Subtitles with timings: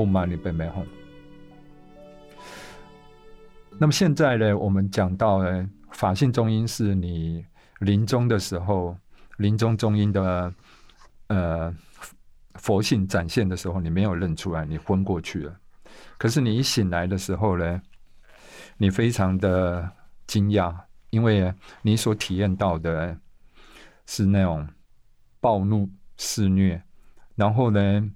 [0.00, 0.86] Om Mani Padme Hum。
[3.78, 7.44] 那么现在呢，我们讲到呢，法性中音是你
[7.80, 8.96] 临终的时候，
[9.36, 10.54] 临终中音的
[11.28, 11.74] 呃
[12.54, 15.54] 佛性展现的时候，你没有认出来，你昏过去了。
[16.16, 17.82] 可是你一醒来的时候呢，
[18.78, 19.90] 你非常的
[20.26, 20.74] 惊讶，
[21.10, 23.16] 因为你所体验到的
[24.06, 24.66] 是那种
[25.40, 26.82] 暴怒肆虐，
[27.34, 28.10] 然后呢，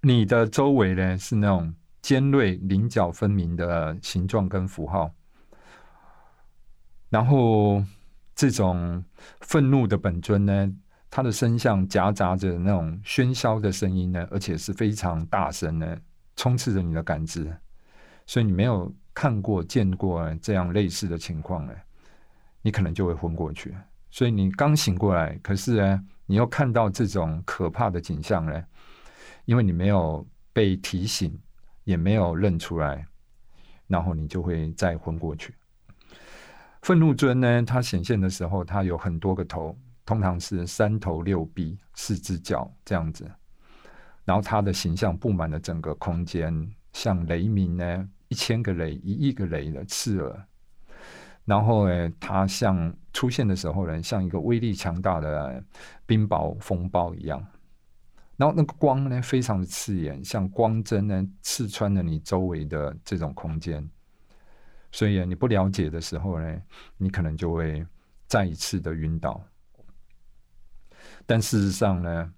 [0.00, 1.74] 你的周围呢是那种。
[2.02, 5.12] 尖锐、棱角分明的形状跟符号，
[7.10, 7.84] 然后
[8.34, 9.04] 这种
[9.42, 10.72] 愤怒的本尊呢，
[11.10, 15.94] 它的声像夹杂着那种喧嚣的声音呢，而且是非常大声呢，
[16.36, 17.54] 充斥着你的感知，
[18.24, 21.74] 所以你没有看过、见过这样类似的情况呢，
[22.62, 23.74] 你可能就会昏过去。
[24.10, 28.64] 所以你刚醒过来，可是呢，你又看到这种可怕的景象呢，
[29.44, 31.38] 因为你没有被提醒。
[31.84, 33.04] 也没有认出来，
[33.88, 35.52] 然后你就会再昏过去。
[36.82, 43.28] 愤怒尊呢，它显现的时候，它有很多个头，通常是三头六臂、四只脚这样子。
[44.24, 50.46] 然后它的形象布满了整个空间，像雷鸣呢，一千个雷、一亿个雷的刺耳。
[51.44, 55.64] 然后呢，它像出现的时候呢，像一个威力强大的
[56.06, 57.44] 冰雹风暴一样。
[58.40, 63.86] 然后那个光呢，非常的刺眼，像光针呢，刺穿了你周围的这种空间。
[64.90, 66.62] 所以你不了解的时候呢，
[66.96, 67.86] 你可能就会
[68.26, 69.44] 再一次的晕倒。
[71.26, 72.32] 但事实上呢，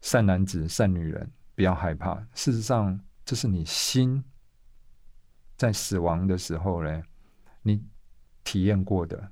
[0.00, 2.14] 善男子、善女人，不要害怕。
[2.32, 4.24] 事实上，这是你心
[5.58, 7.02] 在死亡的时候呢，
[7.60, 7.84] 你
[8.44, 9.30] 体验过的。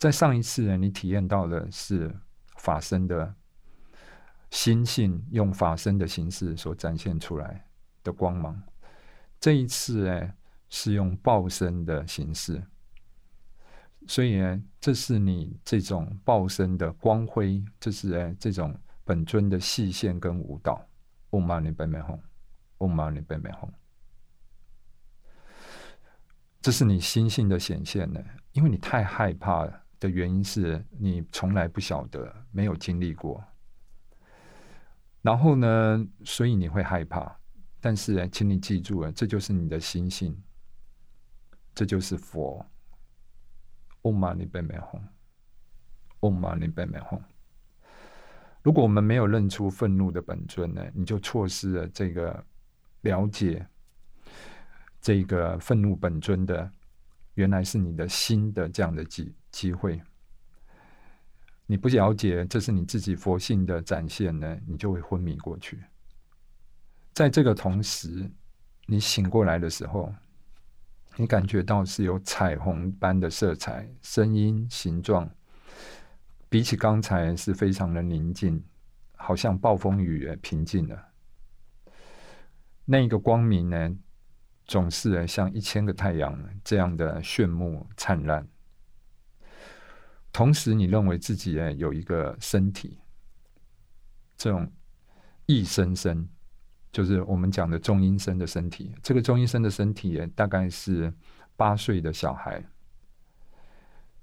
[0.00, 2.12] 在上一次呢，你体验到的是
[2.56, 3.36] 法身的。
[4.52, 7.66] 心性用法身的形式所展现出来
[8.04, 8.62] 的光芒，
[9.40, 10.34] 这一次呢
[10.68, 12.62] 是用报身的形式，
[14.06, 20.86] 所以呢，这是你这种报身的光辉，这是哎这种本尊的细线跟舞蹈。
[21.30, 23.70] Om Mani Padme Hum，Om Mani Padme Hum，
[26.60, 29.66] 这是你心性的显现呢，因为你太害怕
[29.98, 33.42] 的原因是你从来不晓得，没有经历过。
[35.22, 36.06] 然后呢？
[36.24, 37.38] 所以你会害怕，
[37.80, 40.36] 但是请你记住了，这就是你的心性，
[41.74, 42.66] 这就是佛。
[44.02, 47.22] Om Mani Padme Hum，Om Mani Padme Hum。
[48.64, 52.44] 如果我们没有认出愤怒的本尊呢，你就错失了这个
[53.02, 53.64] 了解
[55.00, 56.68] 这个愤怒本尊的
[57.34, 60.02] 原来是你的心的这样的机机会。
[61.72, 65.82] 你不了解，这是你自己佛性的展现呢，你就会昏迷过去。
[67.14, 68.30] 在这个同时，
[68.84, 70.12] 你醒过来的时候，
[71.16, 75.30] 你感觉到是有彩虹般的色彩、声音、形状，
[76.50, 78.62] 比起刚才是非常的宁静，
[79.16, 81.08] 好像暴风雨也平静了。
[82.84, 83.96] 那一个光明呢，
[84.66, 88.46] 总是像一千个太阳这样的炫目灿烂。
[90.32, 92.98] 同时，你认为自己诶有一个身体，
[94.34, 94.66] 这种
[95.44, 96.26] 一生生，
[96.90, 98.94] 就是我们讲的中阴身的身体。
[99.02, 101.12] 这个中阴身的身体大概是
[101.54, 102.64] 八岁的小孩，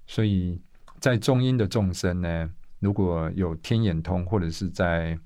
[0.08, 0.60] 所以
[1.00, 5.18] 在中阴的众生呢，如果有天眼通，或者是在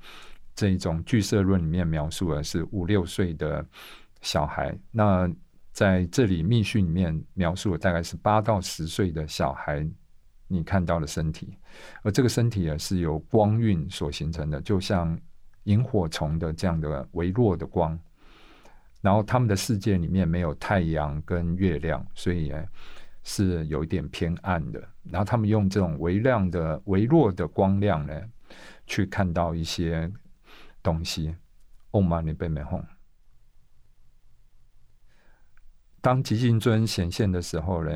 [0.54, 3.66] 这种聚色论里面描述的是五六岁的
[4.22, 5.34] 小孩，那
[5.72, 9.90] 在这里密训里面描述的大概是八到十岁的小孩。
[10.54, 11.58] 你看到的身体，
[12.04, 15.20] 而这个身体啊是由光晕所形成的，就像
[15.64, 18.00] 萤火虫的这样的微弱的光。
[19.02, 22.54] 然后他们的世界里面没有太阳跟月亮，所以
[23.24, 24.82] 是有一点偏暗的。
[25.04, 28.22] 然后他们用这种微亮的、微弱的光亮呢，
[28.86, 30.10] 去看到一些
[30.82, 31.36] 东西。
[31.92, 32.86] Om Mani p a。
[36.02, 37.92] 当极静尊显现的时候呢？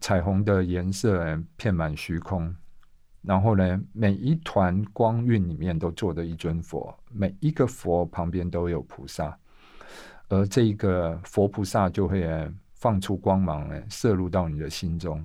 [0.00, 2.54] 彩虹的颜色遍满虚空，
[3.22, 9.38] 然后呢，每一团光晕里面都坐着一尊佛，每一个佛旁边都有菩萨，
[10.28, 12.28] 而这一个佛菩萨就会
[12.74, 15.24] 放出光芒，射入到你的心中。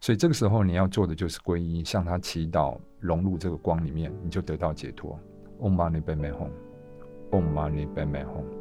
[0.00, 5.18] 所以这个时候你要做的就是皈依，向他祈祷，融入这个光里面，你就得到解脱。
[5.60, 8.57] Om Mani Padme Hum，Om Mani Padme Hum。